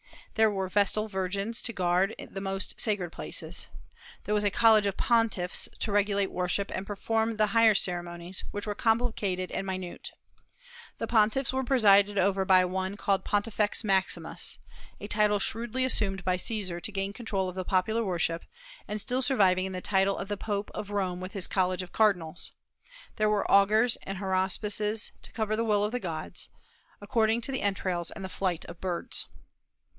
[0.33, 3.67] There were Vestal virgins to guard the most sacred places.
[4.23, 8.65] There was a college of pontiffs to regulate worship and perform the higher ceremonies, which
[8.65, 10.13] were complicated and minute.
[10.97, 14.57] The pontiffs were presided over by one called Pontifex Maximus,
[14.99, 18.45] a title shrewdly assumed by Caesar to gain control of the popular worship,
[18.87, 21.91] and still surviving in the title of the Pope of Rome with his college of
[21.91, 22.53] cardinals.
[23.17, 26.49] There were augurs and haruspices to discover the will of the gods,
[27.01, 29.27] according to entrails and the flight of birds.